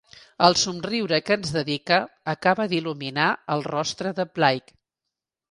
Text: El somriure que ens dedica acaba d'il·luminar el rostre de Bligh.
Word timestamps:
El 0.45 0.55
somriure 0.59 1.19
que 1.27 1.37
ens 1.39 1.51
dedica 1.57 1.99
acaba 2.33 2.67
d'il·luminar 2.73 3.29
el 3.57 3.65
rostre 3.69 4.17
de 4.23 4.27
Bligh. 4.41 4.75